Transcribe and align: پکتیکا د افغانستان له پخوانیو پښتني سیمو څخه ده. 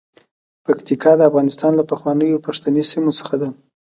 پکتیکا 0.65 1.11
د 1.17 1.21
افغانستان 1.29 1.71
له 1.79 1.83
پخوانیو 1.91 2.43
پښتني 2.45 2.83
سیمو 2.91 3.11
څخه 3.19 3.35
ده. 3.41 3.49